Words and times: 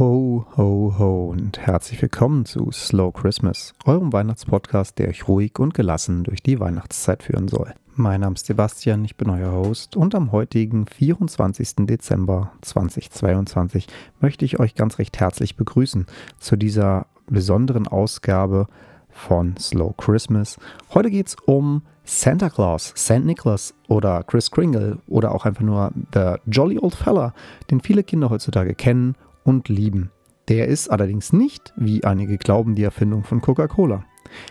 Ho, 0.00 0.46
ho, 0.56 0.94
ho 0.98 1.28
und 1.28 1.58
herzlich 1.58 2.00
willkommen 2.00 2.46
zu 2.46 2.70
Slow 2.72 3.12
Christmas, 3.12 3.74
eurem 3.84 4.14
Weihnachtspodcast, 4.14 4.98
der 4.98 5.08
euch 5.08 5.28
ruhig 5.28 5.58
und 5.58 5.74
gelassen 5.74 6.24
durch 6.24 6.42
die 6.42 6.58
Weihnachtszeit 6.58 7.22
führen 7.22 7.48
soll. 7.48 7.74
Mein 7.96 8.22
Name 8.22 8.34
ist 8.34 8.46
Sebastian, 8.46 9.04
ich 9.04 9.18
bin 9.18 9.28
euer 9.28 9.52
Host 9.52 9.98
und 9.98 10.14
am 10.14 10.32
heutigen 10.32 10.86
24. 10.86 11.84
Dezember 11.84 12.50
2022 12.62 13.88
möchte 14.20 14.46
ich 14.46 14.58
euch 14.58 14.74
ganz 14.74 14.98
recht 14.98 15.20
herzlich 15.20 15.56
begrüßen 15.56 16.06
zu 16.38 16.56
dieser 16.56 17.06
besonderen 17.26 17.86
Ausgabe 17.86 18.68
von 19.10 19.58
Slow 19.58 19.92
Christmas. 19.98 20.56
Heute 20.94 21.10
geht 21.10 21.26
es 21.26 21.36
um 21.44 21.82
Santa 22.04 22.48
Claus, 22.48 22.94
St. 22.96 23.26
Nicholas 23.26 23.74
oder 23.86 24.22
Chris 24.22 24.50
Kringle 24.50 24.96
oder 25.08 25.34
auch 25.34 25.44
einfach 25.44 25.60
nur 25.60 25.92
The 26.14 26.36
Jolly 26.46 26.78
Old 26.78 26.94
Fella, 26.94 27.34
den 27.70 27.82
viele 27.82 28.02
Kinder 28.02 28.30
heutzutage 28.30 28.74
kennen 28.74 29.14
und 29.44 29.68
lieben. 29.68 30.10
Der 30.48 30.68
ist 30.68 30.88
allerdings 30.88 31.32
nicht, 31.32 31.72
wie 31.76 32.04
einige 32.04 32.36
glauben, 32.38 32.74
die 32.74 32.82
Erfindung 32.82 33.24
von 33.24 33.40
Coca-Cola. 33.40 34.04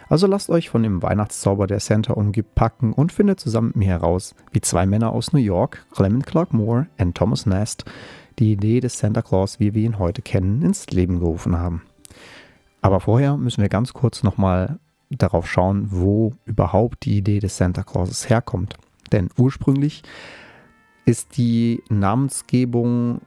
Also 0.07 0.27
lasst 0.27 0.49
euch 0.49 0.70
von 0.70 0.84
dem 0.84 1.02
Weihnachtszauber, 1.02 1.67
der 1.67 1.80
Santa 1.80 2.13
umgibt, 2.13 2.55
packen 2.55 2.94
und 2.94 3.11
findet 3.11 3.39
zusammen 3.39 3.67
mit 3.67 3.77
mir 3.77 3.88
heraus, 3.88 4.35
wie 4.52 4.61
zwei 4.61 4.85
Männer 4.85 5.11
aus 5.11 5.33
New 5.33 5.39
York, 5.39 5.85
Clement 5.91 6.25
Clark 6.25 6.53
Moore 6.53 6.88
und 6.97 7.16
Thomas 7.16 7.45
Nast, 7.45 7.85
die 8.39 8.53
Idee 8.53 8.80
des 8.80 8.97
Santa 8.99 9.21
Claus, 9.21 9.59
wie 9.59 9.73
wir 9.73 9.83
ihn 9.83 9.99
heute 9.99 10.21
kennen, 10.21 10.61
ins 10.61 10.88
Leben 10.88 11.19
gerufen 11.19 11.58
haben. 11.58 11.83
Aber 12.81 12.99
vorher 12.99 13.38
müssen 13.38 13.61
wir 13.61 13.69
ganz 13.69 13.94
kurz 13.94 14.23
nochmal 14.23 14.80
darauf 15.09 15.49
schauen, 15.49 15.88
wo 15.91 16.33
überhaupt 16.45 17.05
die 17.05 17.17
Idee 17.17 17.39
des 17.39 17.58
Santa 17.58 17.83
Clauses 17.83 18.30
herkommt. 18.30 18.75
Denn 19.11 19.30
ursprünglich 19.38 20.03
ist 21.05 21.38
die 21.38 21.83
Namensgebung 21.89 23.21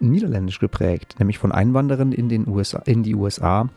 niederländisch 0.00 0.58
geprägt, 0.58 1.16
nämlich 1.18 1.38
von 1.38 1.52
Einwanderern 1.52 2.12
in, 2.12 2.28
den 2.28 2.46
USA, 2.48 2.78
in 2.86 3.02
die 3.02 3.14
USA, 3.14 3.68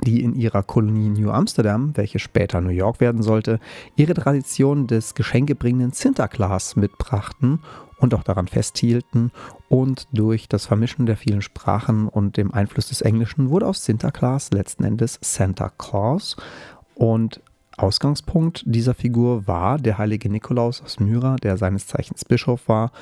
die 0.00 0.22
in 0.22 0.34
ihrer 0.34 0.62
Kolonie 0.62 1.10
New 1.10 1.30
Amsterdam, 1.30 1.92
welche 1.96 2.18
später 2.18 2.60
New 2.60 2.70
York 2.70 3.00
werden 3.00 3.22
sollte, 3.22 3.60
ihre 3.96 4.14
Tradition 4.14 4.86
des 4.86 5.14
geschenkebringenden 5.14 5.92
Sinterklaas 5.92 6.76
mitbrachten 6.76 7.60
und 7.98 8.14
auch 8.14 8.22
daran 8.22 8.48
festhielten. 8.48 9.30
Und 9.68 10.08
durch 10.12 10.48
das 10.48 10.66
Vermischen 10.66 11.06
der 11.06 11.16
vielen 11.16 11.42
Sprachen 11.42 12.08
und 12.08 12.36
dem 12.36 12.52
Einfluss 12.52 12.88
des 12.88 13.00
Englischen 13.00 13.50
wurde 13.50 13.66
aus 13.66 13.84
Sinterklaas 13.84 14.50
letzten 14.50 14.84
Endes 14.84 15.18
Santa 15.20 15.70
Claus. 15.76 16.36
Und 16.94 17.40
Ausgangspunkt 17.76 18.64
dieser 18.66 18.94
Figur 18.94 19.46
war 19.46 19.78
der 19.78 19.98
heilige 19.98 20.28
Nikolaus 20.28 20.82
aus 20.82 21.00
Myra, 21.00 21.36
der 21.36 21.56
seines 21.56 21.86
Zeichens 21.86 22.24
Bischof 22.24 22.68
war 22.68 22.92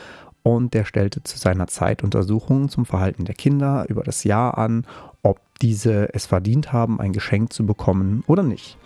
und 0.42 0.74
der 0.74 0.84
stellte 0.84 1.22
zu 1.22 1.38
seiner 1.38 1.66
Zeit 1.66 2.02
Untersuchungen 2.02 2.68
zum 2.68 2.86
Verhalten 2.86 3.24
der 3.24 3.34
Kinder 3.34 3.86
über 3.88 4.02
das 4.02 4.24
Jahr 4.24 4.58
an, 4.58 4.86
ob 5.22 5.40
diese 5.60 6.14
es 6.14 6.26
verdient 6.26 6.72
haben, 6.72 7.00
ein 7.00 7.12
Geschenk 7.12 7.52
zu 7.52 7.66
bekommen 7.66 8.24
oder 8.26 8.42
nicht. 8.42 8.78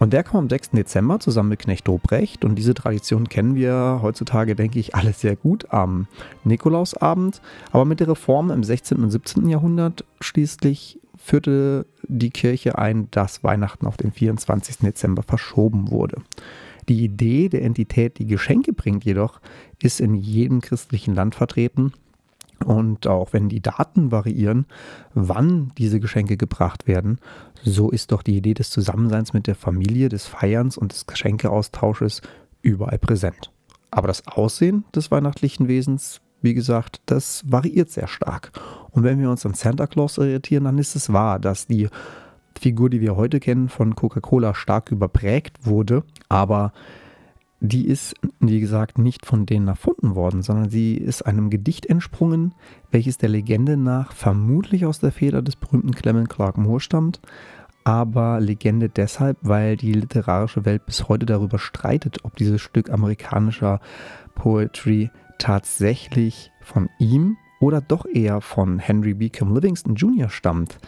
Und 0.00 0.14
der 0.14 0.22
kam 0.22 0.38
am 0.38 0.48
6. 0.48 0.70
Dezember 0.70 1.20
zusammen 1.20 1.50
mit 1.50 1.58
Knecht 1.58 1.86
Dobrecht 1.86 2.42
und 2.42 2.54
diese 2.54 2.72
Tradition 2.72 3.28
kennen 3.28 3.54
wir 3.54 4.00
heutzutage, 4.00 4.56
denke 4.56 4.78
ich, 4.78 4.94
alle 4.94 5.12
sehr 5.12 5.36
gut 5.36 5.72
am 5.72 6.06
Nikolausabend. 6.42 7.42
Aber 7.70 7.84
mit 7.84 8.00
der 8.00 8.08
Reform 8.08 8.50
im 8.50 8.64
16. 8.64 9.02
und 9.02 9.10
17. 9.10 9.46
Jahrhundert 9.48 10.06
schließlich 10.22 10.98
führte 11.18 11.84
die 12.08 12.30
Kirche 12.30 12.78
ein, 12.78 13.08
dass 13.10 13.44
Weihnachten 13.44 13.86
auf 13.86 13.98
den 13.98 14.10
24. 14.10 14.78
Dezember 14.78 15.22
verschoben 15.22 15.90
wurde. 15.90 16.22
Die 16.90 17.04
Idee 17.04 17.48
der 17.48 17.62
Entität, 17.62 18.18
die 18.18 18.26
Geschenke 18.26 18.72
bringt, 18.72 19.04
jedoch 19.04 19.40
ist 19.80 20.00
in 20.00 20.16
jedem 20.16 20.60
christlichen 20.60 21.14
Land 21.14 21.36
vertreten. 21.36 21.92
Und 22.64 23.06
auch 23.06 23.32
wenn 23.32 23.48
die 23.48 23.62
Daten 23.62 24.10
variieren, 24.10 24.66
wann 25.14 25.70
diese 25.78 26.00
Geschenke 26.00 26.36
gebracht 26.36 26.88
werden, 26.88 27.20
so 27.62 27.90
ist 27.90 28.10
doch 28.10 28.24
die 28.24 28.36
Idee 28.36 28.54
des 28.54 28.70
Zusammenseins 28.70 29.32
mit 29.32 29.46
der 29.46 29.54
Familie, 29.54 30.08
des 30.08 30.26
Feierns 30.26 30.76
und 30.76 30.90
des 30.90 31.06
Geschenkeaustausches 31.06 32.22
überall 32.60 32.98
präsent. 32.98 33.52
Aber 33.92 34.08
das 34.08 34.26
Aussehen 34.26 34.84
des 34.92 35.12
weihnachtlichen 35.12 35.68
Wesens, 35.68 36.20
wie 36.42 36.54
gesagt, 36.54 37.02
das 37.06 37.44
variiert 37.46 37.90
sehr 37.90 38.08
stark. 38.08 38.50
Und 38.90 39.04
wenn 39.04 39.20
wir 39.20 39.30
uns 39.30 39.46
an 39.46 39.54
Santa 39.54 39.86
Claus 39.86 40.18
irritieren, 40.18 40.64
dann 40.64 40.78
ist 40.78 40.96
es 40.96 41.12
wahr, 41.12 41.38
dass 41.38 41.68
die 41.68 41.88
Figur, 42.60 42.90
die 42.90 43.00
wir 43.00 43.16
heute 43.16 43.40
kennen, 43.40 43.68
von 43.68 43.94
Coca-Cola 43.94 44.54
stark 44.54 44.92
überprägt 44.92 45.66
wurde, 45.66 46.04
aber 46.28 46.72
die 47.60 47.86
ist, 47.86 48.14
wie 48.38 48.60
gesagt, 48.60 48.98
nicht 48.98 49.26
von 49.26 49.44
denen 49.44 49.68
erfunden 49.68 50.14
worden, 50.14 50.42
sondern 50.42 50.70
sie 50.70 50.94
ist 50.94 51.22
einem 51.22 51.50
Gedicht 51.50 51.86
entsprungen, 51.86 52.54
welches 52.90 53.18
der 53.18 53.28
Legende 53.28 53.76
nach 53.76 54.12
vermutlich 54.12 54.86
aus 54.86 54.98
der 54.98 55.12
Feder 55.12 55.42
des 55.42 55.56
berühmten 55.56 55.92
Clement 55.92 56.28
Clark 56.28 56.56
Moore 56.56 56.80
stammt, 56.80 57.20
aber 57.84 58.40
Legende 58.40 58.88
deshalb, 58.88 59.38
weil 59.42 59.76
die 59.76 59.92
literarische 59.92 60.64
Welt 60.64 60.86
bis 60.86 61.08
heute 61.08 61.26
darüber 61.26 61.58
streitet, 61.58 62.24
ob 62.24 62.36
dieses 62.36 62.60
Stück 62.60 62.90
amerikanischer 62.90 63.80
Poetry 64.34 65.10
tatsächlich 65.38 66.50
von 66.62 66.88
ihm 66.98 67.36
oder 67.60 67.80
doch 67.80 68.06
eher 68.06 68.40
von 68.40 68.78
Henry 68.78 69.14
Beacom 69.14 69.54
Livingston 69.54 69.94
Jr. 69.94 70.30
stammt. 70.30 70.78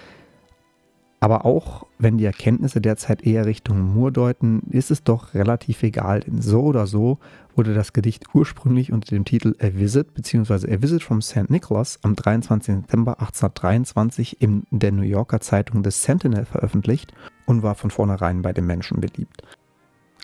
Aber 1.22 1.44
auch 1.44 1.86
wenn 2.00 2.18
die 2.18 2.24
Erkenntnisse 2.24 2.80
derzeit 2.80 3.24
eher 3.24 3.46
Richtung 3.46 3.94
Moore 3.94 4.10
deuten, 4.10 4.62
ist 4.70 4.90
es 4.90 5.04
doch 5.04 5.34
relativ 5.34 5.84
egal, 5.84 6.18
denn 6.18 6.42
so 6.42 6.62
oder 6.62 6.88
so 6.88 7.20
wurde 7.54 7.74
das 7.74 7.92
Gedicht 7.92 8.34
ursprünglich 8.34 8.92
unter 8.92 9.14
dem 9.14 9.24
Titel 9.24 9.54
A 9.60 9.72
Visit 9.72 10.14
bzw. 10.14 10.74
A 10.74 10.82
Visit 10.82 11.04
from 11.04 11.22
St. 11.22 11.48
Nicholas 11.48 12.00
am 12.02 12.16
23. 12.16 12.74
September 12.74 13.20
1823 13.20 14.42
in 14.42 14.64
der 14.72 14.90
New 14.90 15.04
Yorker 15.04 15.38
Zeitung 15.38 15.84
The 15.84 15.92
Sentinel 15.92 16.44
veröffentlicht 16.44 17.14
und 17.46 17.62
war 17.62 17.76
von 17.76 17.92
vornherein 17.92 18.42
bei 18.42 18.52
den 18.52 18.66
Menschen 18.66 19.00
beliebt. 19.00 19.44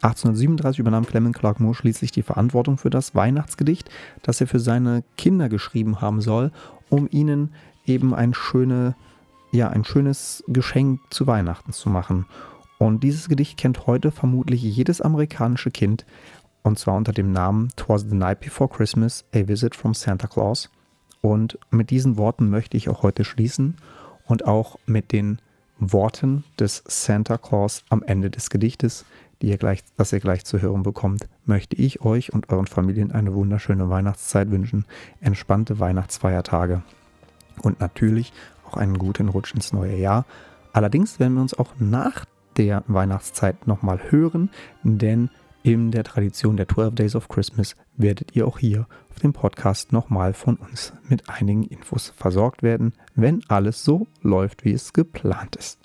1837 0.03 0.81
übernahm 0.81 1.07
Clement 1.07 1.37
Clark 1.37 1.61
Moore 1.61 1.77
schließlich 1.77 2.11
die 2.11 2.25
Verantwortung 2.25 2.77
für 2.77 2.91
das 2.91 3.15
Weihnachtsgedicht, 3.15 3.89
das 4.23 4.41
er 4.41 4.49
für 4.49 4.59
seine 4.59 5.05
Kinder 5.17 5.49
geschrieben 5.49 6.01
haben 6.01 6.21
soll, 6.21 6.51
um 6.89 7.07
ihnen 7.09 7.53
eben 7.87 8.15
eine 8.15 8.35
schöne 8.35 8.97
ja, 9.51 9.69
ein 9.69 9.85
schönes 9.85 10.45
Geschenk 10.49 11.01
zu 11.11 11.27
Weihnachten 11.27 11.73
zu 11.73 11.89
machen. 11.89 12.27
Und 12.79 13.03
dieses 13.03 13.29
Gedicht 13.29 13.57
kennt 13.57 13.87
heute 13.87 14.11
vermutlich 14.11 14.63
jedes 14.63 15.01
amerikanische 15.01 15.71
Kind, 15.71 16.07
und 16.63 16.79
zwar 16.79 16.97
unter 16.97 17.13
dem 17.13 17.33
Namen 17.33 17.71
Twas 17.77 18.03
the 18.09 18.15
Night 18.15 18.41
Before 18.41 18.69
Christmas, 18.69 19.25
A 19.35 19.49
Visit 19.49 19.75
from 19.75 19.95
Santa 19.95 20.27
Claus. 20.27 20.71
Und 21.21 21.59
mit 21.71 21.91
diesen 21.91 22.17
Worten 22.17 22.51
möchte 22.51 22.77
ich 22.77 22.89
auch 22.89 23.03
heute 23.03 23.25
schließen 23.25 23.77
und 24.27 24.47
auch 24.47 24.79
mit 24.87 25.13
den 25.13 25.41
Worten 25.79 26.45
des 26.59 26.85
Santa 26.87 27.39
Claus 27.39 27.85
am 27.89 28.03
Ende 28.03 28.31
des 28.31 28.51
Gedichtes, 28.51 29.05
die 29.41 29.49
ihr 29.49 29.59
gleich, 29.59 29.83
das 29.97 30.13
ihr 30.13 30.21
gleich 30.21 30.45
zu 30.45 30.61
hören 30.61 30.83
bekommt, 30.83 31.29
möchte 31.45 31.77
ich 31.77 32.03
euch 32.03 32.33
und 32.33 32.51
euren 32.51 32.67
Familien 32.67 33.13
eine 33.13 33.35
wunderschöne 33.35 33.89
Weihnachtszeit 33.89 34.51
wünschen, 34.51 34.85
entspannte 35.21 35.79
Weihnachtsfeiertage 35.79 36.83
und 37.63 37.81
natürlich 37.81 38.33
auch 38.69 38.77
einen 38.77 38.99
guten 38.99 39.29
Rutsch 39.29 39.55
ins 39.55 39.73
neue 39.73 39.97
Jahr. 39.97 40.25
Allerdings 40.73 41.19
werden 41.19 41.35
wir 41.35 41.43
uns 41.43 41.59
auch 41.59 41.73
nach 41.79 42.25
der 42.57 42.85
Weihnachtszeit 42.87 43.67
nochmal 43.67 44.01
hören, 44.11 44.51
denn 44.83 45.31
in 45.63 45.91
der 45.91 46.05
Tradition 46.05 46.57
der 46.57 46.69
12 46.69 46.95
Days 46.95 47.17
of 47.17 47.29
Christmas 47.29 47.75
werdet 47.97 48.35
ihr 48.37 48.47
auch 48.47 48.59
hier 48.59 48.87
auf 49.11 49.19
dem 49.21 49.33
Podcast 49.33 49.93
nochmal 49.93 50.33
von 50.33 50.57
uns 50.57 50.93
mit 51.09 51.29
einigen 51.29 51.65
Infos 51.65 52.13
versorgt 52.17 52.63
werden, 52.63 52.93
wenn 53.15 53.43
alles 53.49 53.85
so 53.85 54.07
läuft, 54.23 54.65
wie 54.65 54.73
es 54.73 54.93
geplant 54.93 55.57
ist. 55.57 55.79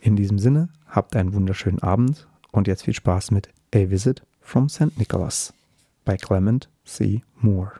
In 0.00 0.16
diesem 0.16 0.38
Sinne, 0.38 0.68
habt 0.86 1.16
einen 1.16 1.34
wunderschönen 1.34 1.82
Abend 1.82 2.28
und 2.52 2.68
jetzt 2.68 2.84
viel 2.84 2.94
Spaß 2.94 3.30
mit 3.30 3.48
A 3.74 3.90
Visit 3.90 4.22
from 4.40 4.68
St. 4.68 4.96
Nicholas 4.98 5.52
bei 6.04 6.16
Clement 6.16 6.68
C. 6.84 7.22
Moore. 7.40 7.72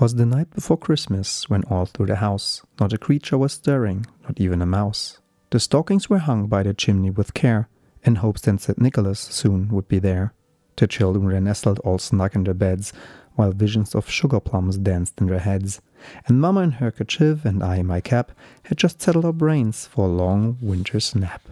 'Twas 0.00 0.14
the 0.14 0.24
night 0.24 0.50
before 0.54 0.78
Christmas, 0.78 1.50
when 1.50 1.62
all 1.64 1.84
through 1.84 2.06
the 2.06 2.16
house 2.16 2.62
not 2.80 2.94
a 2.94 2.96
creature 2.96 3.36
was 3.36 3.52
stirring, 3.52 4.06
not 4.22 4.40
even 4.40 4.62
a 4.62 4.64
mouse. 4.64 5.18
The 5.50 5.60
stockings 5.60 6.08
were 6.08 6.20
hung 6.20 6.46
by 6.46 6.62
the 6.62 6.72
chimney 6.72 7.10
with 7.10 7.34
care, 7.34 7.68
in 8.02 8.14
hopes 8.14 8.40
that 8.40 8.62
St. 8.62 8.80
Nicholas 8.80 9.20
soon 9.20 9.68
would 9.68 9.88
be 9.88 9.98
there. 9.98 10.32
The 10.76 10.86
children 10.86 11.26
were 11.26 11.38
nestled 11.38 11.80
all 11.80 11.98
snug 11.98 12.34
in 12.34 12.44
their 12.44 12.54
beds, 12.54 12.94
while 13.34 13.52
visions 13.52 13.94
of 13.94 14.08
sugar 14.08 14.40
plums 14.40 14.78
danced 14.78 15.20
in 15.20 15.26
their 15.26 15.40
heads. 15.40 15.82
And 16.26 16.40
Mamma 16.40 16.60
in 16.60 16.70
her 16.80 16.90
kerchief 16.90 17.44
and 17.44 17.62
I 17.62 17.76
in 17.76 17.86
my 17.86 18.00
cap 18.00 18.32
had 18.62 18.78
just 18.78 19.02
settled 19.02 19.26
our 19.26 19.34
brains 19.34 19.86
for 19.86 20.06
a 20.06 20.08
long 20.08 20.56
winter's 20.62 21.14
nap. 21.14 21.42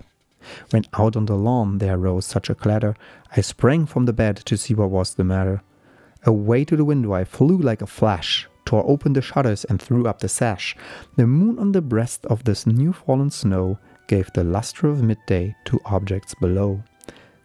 When 0.71 0.87
out 0.95 1.17
on 1.17 1.27
the 1.27 1.37
lawn 1.37 1.77
there 1.77 1.99
rose 1.99 2.25
such 2.25 2.49
a 2.49 2.55
clatter, 2.55 2.97
I 3.37 3.43
sprang 3.43 3.85
from 3.85 4.07
the 4.07 4.15
bed 4.15 4.37
to 4.37 4.57
see 4.57 4.73
what 4.73 4.89
was 4.89 5.17
the 5.17 5.25
matter. 5.25 5.61
Away 6.25 6.65
to 6.65 6.77
the 6.77 6.85
window 6.85 7.13
I 7.13 7.25
flew 7.25 7.59
like 7.59 7.81
a 7.81 7.87
flash, 7.87 8.49
tore 8.65 8.85
open 8.89 9.13
the 9.13 9.23
shutters 9.23 9.65
and 9.65 9.81
threw 9.81 10.07
up 10.07 10.19
the 10.19 10.29
sash. 10.29 10.77
The 11.17 11.27
moon 11.27 11.59
on 11.59 11.73
the 11.73 11.81
breast 11.81 12.27
of 12.27 12.45
this 12.45 12.67
new 12.67 12.93
fallen 12.93 13.31
snow 13.31 13.79
gave 14.09 14.33
the 14.33 14.45
lustre 14.45 14.89
of 14.89 15.03
midday 15.03 15.55
to 15.67 15.81
objects 15.85 16.35
below. 16.35 16.83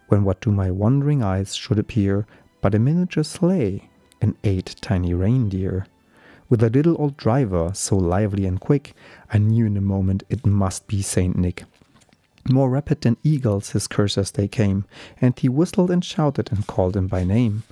When 0.08 0.24
what 0.24 0.42
to 0.42 0.52
my 0.52 0.72
wondering 0.72 1.24
eyes 1.24 1.56
should 1.56 1.80
appear 1.80 2.26
but 2.62 2.76
a 2.76 2.80
miniature 2.80 3.24
sleigh 3.24 3.90
and 4.22 4.36
eight 4.44 4.76
tiny 4.82 5.14
reindeer, 5.14 5.86
with 6.50 6.62
a 6.62 6.70
little 6.70 6.96
old 7.00 7.18
driver 7.18 7.72
so 7.74 7.98
lively 7.98 8.46
and 8.46 8.60
quick, 8.60 8.94
I 9.32 9.38
knew 9.38 9.66
in 9.66 9.78
a 9.78 9.82
moment 9.82 10.24
it 10.30 10.46
must 10.46 10.88
be 10.88 11.02
Saint 11.02 11.38
Nick. 11.38 11.64
More 12.50 12.70
rapid 12.70 13.02
than 13.02 13.16
eagles 13.24 13.70
his 13.70 13.88
coursers 13.88 14.32
they 14.32 14.50
came, 14.50 14.84
and 15.22 15.38
he 15.40 15.48
whistled 15.48 15.90
and 15.90 16.04
shouted 16.04 16.52
and 16.52 16.68
called 16.68 16.98
him 16.98 17.08
by 17.08 17.24
name. 17.24 17.64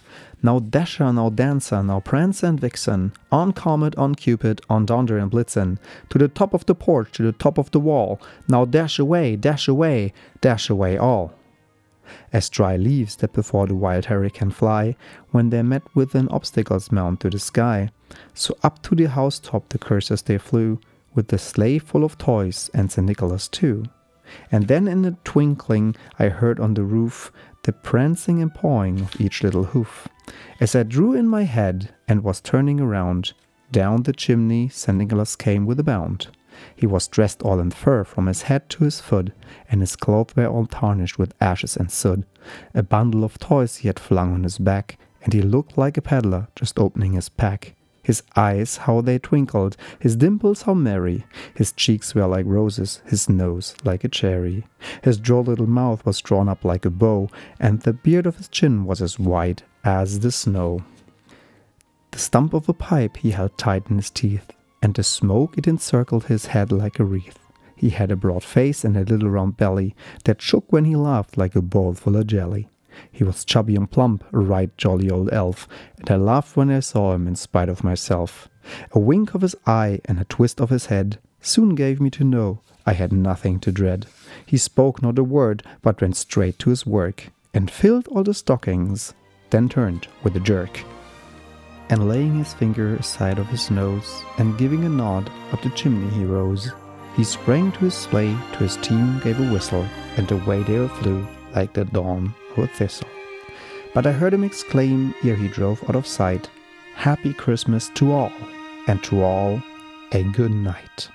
Now 0.41 0.59
Dasher, 0.59 1.11
now 1.11 1.29
Dancer, 1.29 1.83
now 1.83 1.99
Prancer 1.99 2.47
and 2.47 2.59
Vixen, 2.59 3.11
on 3.33 3.51
Comet, 3.51 3.97
on 3.97 4.15
Cupid, 4.15 4.61
on 4.69 4.85
Donder 4.85 5.17
and 5.17 5.29
Blitzen, 5.29 5.77
to 6.09 6.17
the 6.17 6.29
top 6.29 6.53
of 6.53 6.65
the 6.67 6.73
porch, 6.73 7.11
to 7.13 7.23
the 7.23 7.33
top 7.33 7.57
of 7.57 7.69
the 7.71 7.81
wall, 7.81 8.21
now 8.47 8.63
dash 8.63 8.97
away, 8.97 9.35
dash 9.35 9.67
away, 9.67 10.13
dash 10.39 10.69
away 10.69 10.97
all. 10.97 11.33
As 12.31 12.49
dry 12.49 12.77
leaves 12.77 13.17
that 13.17 13.33
before 13.33 13.67
the 13.67 13.75
wild 13.75 14.05
hurricane 14.05 14.51
fly, 14.51 14.95
when 15.31 15.49
they're 15.49 15.63
met 15.63 15.83
with 15.93 16.15
an 16.15 16.29
obstacle's 16.29 16.93
mount 16.93 17.19
to 17.19 17.29
the 17.29 17.39
sky, 17.39 17.89
so 18.33 18.57
up 18.63 18.81
to 18.83 18.95
the 18.95 19.09
housetop 19.09 19.67
the 19.69 19.77
coursers 19.77 20.21
they 20.21 20.37
flew, 20.37 20.79
with 21.13 21.27
the 21.27 21.37
sleigh 21.37 21.77
full 21.77 22.05
of 22.05 22.17
toys 22.17 22.69
and 22.73 22.89
St. 22.89 23.05
Nicholas 23.05 23.49
too. 23.49 23.83
And 24.51 24.67
then 24.67 24.87
in 24.87 25.05
a 25.05 25.17
twinkling 25.23 25.95
I 26.19 26.29
heard 26.29 26.59
on 26.59 26.73
the 26.73 26.83
roof 26.83 27.31
the 27.63 27.73
prancing 27.73 28.41
and 28.41 28.53
pawing 28.53 29.01
of 29.01 29.21
each 29.21 29.43
little 29.43 29.65
hoof. 29.65 30.07
As 30.59 30.75
I 30.75 30.83
drew 30.83 31.13
in 31.13 31.27
my 31.27 31.43
head 31.43 31.93
and 32.07 32.23
was 32.23 32.41
turning 32.41 32.79
around, 32.79 33.33
down 33.71 34.03
the 34.03 34.13
chimney 34.13 34.69
St. 34.69 34.97
Nicholas 34.97 35.35
came 35.35 35.65
with 35.65 35.79
a 35.79 35.83
bound. 35.83 36.27
He 36.75 36.85
was 36.85 37.07
dressed 37.07 37.41
all 37.41 37.59
in 37.59 37.71
fur 37.71 38.03
from 38.03 38.27
his 38.27 38.43
head 38.43 38.69
to 38.71 38.83
his 38.83 38.99
foot, 38.99 39.31
and 39.69 39.81
his 39.81 39.95
clothes 39.95 40.35
were 40.35 40.47
all 40.47 40.65
tarnished 40.65 41.17
with 41.17 41.33
ashes 41.39 41.77
and 41.77 41.91
soot. 41.91 42.25
A 42.73 42.83
bundle 42.83 43.23
of 43.23 43.39
toys 43.39 43.77
he 43.77 43.87
had 43.87 43.99
flung 43.99 44.33
on 44.33 44.43
his 44.43 44.57
back, 44.57 44.97
and 45.23 45.33
he 45.33 45.41
looked 45.41 45.77
like 45.77 45.97
a 45.97 46.01
peddler 46.01 46.47
just 46.55 46.79
opening 46.79 47.13
his 47.13 47.29
pack. 47.29 47.75
His 48.03 48.23
eyes, 48.35 48.77
how 48.77 49.01
they 49.01 49.19
twinkled, 49.19 49.77
his 49.99 50.15
dimples, 50.15 50.63
how 50.63 50.73
merry. 50.73 51.25
His 51.53 51.71
cheeks 51.71 52.15
were 52.15 52.25
like 52.25 52.45
roses, 52.45 53.01
his 53.05 53.29
nose 53.29 53.75
like 53.83 54.03
a 54.03 54.09
cherry. 54.09 54.65
His 55.03 55.17
droll 55.17 55.43
little 55.43 55.67
mouth 55.67 56.05
was 56.05 56.21
drawn 56.21 56.49
up 56.49 56.65
like 56.65 56.85
a 56.85 56.89
bow, 56.89 57.29
and 57.59 57.81
the 57.81 57.93
beard 57.93 58.25
of 58.25 58.37
his 58.37 58.47
chin 58.47 58.85
was 58.85 59.01
as 59.01 59.19
white 59.19 59.63
as 59.83 60.21
the 60.21 60.31
snow. 60.31 60.83
The 62.11 62.19
stump 62.19 62.53
of 62.53 62.67
a 62.67 62.73
pipe 62.73 63.17
he 63.17 63.31
held 63.31 63.57
tight 63.57 63.87
in 63.89 63.97
his 63.97 64.09
teeth, 64.09 64.51
and 64.81 64.93
the 64.93 65.03
smoke 65.03 65.57
it 65.57 65.67
encircled 65.67 66.25
his 66.25 66.47
head 66.47 66.71
like 66.71 66.99
a 66.99 67.03
wreath. 67.03 67.39
He 67.75 67.89
had 67.89 68.11
a 68.11 68.15
broad 68.15 68.43
face 68.43 68.83
and 68.83 68.97
a 68.97 69.03
little 69.03 69.29
round 69.29 69.57
belly 69.57 69.95
that 70.25 70.41
shook 70.41 70.71
when 70.71 70.85
he 70.85 70.95
laughed 70.95 71.37
like 71.37 71.55
a 71.55 71.61
bowl 71.61 71.93
full 71.93 72.15
of 72.15 72.27
jelly. 72.27 72.67
He 73.11 73.23
was 73.23 73.45
chubby 73.45 73.75
and 73.75 73.89
plump, 73.89 74.23
a 74.33 74.39
right 74.39 74.75
jolly 74.77 75.09
old 75.09 75.31
elf, 75.31 75.67
and 75.99 76.09
I 76.09 76.15
laughed 76.15 76.55
when 76.55 76.69
I 76.69 76.79
saw 76.79 77.13
him 77.13 77.27
in 77.27 77.35
spite 77.35 77.69
of 77.69 77.83
myself. 77.83 78.49
A 78.91 78.99
wink 78.99 79.33
of 79.33 79.41
his 79.41 79.55
eye 79.65 79.99
and 80.05 80.19
a 80.19 80.25
twist 80.25 80.61
of 80.61 80.69
his 80.69 80.87
head 80.87 81.19
soon 81.41 81.75
gave 81.75 81.99
me 81.99 82.09
to 82.11 82.23
know 82.23 82.61
I 82.85 82.93
had 82.93 83.11
nothing 83.11 83.59
to 83.61 83.71
dread. 83.71 84.07
He 84.45 84.57
spoke 84.57 85.01
not 85.01 85.19
a 85.19 85.23
word, 85.23 85.63
but 85.81 86.01
went 86.01 86.15
straight 86.15 86.57
to 86.59 86.69
his 86.69 86.85
work, 86.85 87.31
and 87.53 87.69
filled 87.69 88.07
all 88.07 88.23
the 88.23 88.33
stockings, 88.33 89.13
then 89.49 89.69
turned 89.69 90.07
with 90.23 90.35
a 90.35 90.39
jerk. 90.39 90.83
And 91.89 92.07
laying 92.07 92.37
his 92.37 92.53
finger 92.53 92.95
aside 92.95 93.37
of 93.37 93.47
his 93.47 93.69
nose, 93.69 94.23
and 94.37 94.57
giving 94.57 94.85
a 94.85 94.89
nod, 94.89 95.29
up 95.51 95.61
the 95.61 95.69
chimney 95.71 96.09
he 96.09 96.25
rose. 96.25 96.71
He 97.15 97.23
sprang 97.23 97.71
to 97.73 97.79
his 97.79 97.93
sleigh, 97.93 98.35
to 98.53 98.59
his 98.59 98.77
team 98.77 99.19
gave 99.19 99.39
a 99.39 99.51
whistle, 99.51 99.85
and 100.17 100.31
away 100.31 100.63
they 100.63 100.79
all 100.79 100.87
flew 100.87 101.27
like 101.55 101.73
the 101.73 101.85
dawn 101.85 102.33
of 102.51 102.63
a 102.63 102.67
thistle. 102.67 103.07
But 103.93 104.07
I 104.07 104.11
heard 104.11 104.33
him 104.33 104.43
exclaim 104.43 105.13
ere 105.23 105.35
he 105.35 105.47
drove 105.47 105.83
out 105.89 105.95
of 105.95 106.07
sight, 106.07 106.49
Happy 106.95 107.33
Christmas 107.33 107.89
to 107.95 108.11
all, 108.11 108.31
and 108.87 109.03
to 109.03 109.23
all 109.23 109.61
a 110.11 110.23
good 110.23 110.51
night. 110.51 111.09